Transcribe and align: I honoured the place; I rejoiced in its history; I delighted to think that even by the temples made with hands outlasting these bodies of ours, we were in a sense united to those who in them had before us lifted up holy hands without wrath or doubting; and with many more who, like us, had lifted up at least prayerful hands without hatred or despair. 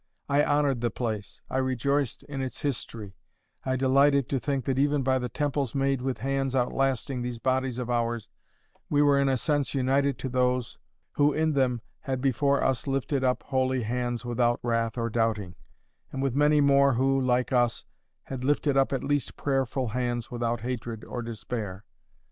I 0.27 0.43
honoured 0.43 0.81
the 0.81 0.89
place; 0.89 1.41
I 1.47 1.57
rejoiced 1.59 2.23
in 2.23 2.41
its 2.41 2.61
history; 2.61 3.13
I 3.63 3.75
delighted 3.75 4.27
to 4.29 4.39
think 4.39 4.65
that 4.65 4.79
even 4.79 5.03
by 5.03 5.19
the 5.19 5.29
temples 5.29 5.75
made 5.75 6.01
with 6.01 6.17
hands 6.17 6.55
outlasting 6.55 7.21
these 7.21 7.37
bodies 7.37 7.77
of 7.77 7.87
ours, 7.87 8.27
we 8.89 9.03
were 9.03 9.19
in 9.19 9.29
a 9.29 9.37
sense 9.37 9.75
united 9.75 10.17
to 10.17 10.27
those 10.27 10.79
who 11.11 11.33
in 11.33 11.53
them 11.53 11.81
had 11.99 12.19
before 12.19 12.63
us 12.63 12.87
lifted 12.87 13.23
up 13.23 13.43
holy 13.43 13.83
hands 13.83 14.25
without 14.25 14.59
wrath 14.63 14.97
or 14.97 15.11
doubting; 15.11 15.53
and 16.11 16.23
with 16.23 16.33
many 16.33 16.61
more 16.61 16.93
who, 16.93 17.21
like 17.21 17.53
us, 17.53 17.85
had 18.23 18.43
lifted 18.43 18.75
up 18.75 18.91
at 18.91 19.03
least 19.03 19.37
prayerful 19.37 19.89
hands 19.89 20.31
without 20.31 20.61
hatred 20.61 21.03
or 21.03 21.21
despair. 21.21 21.85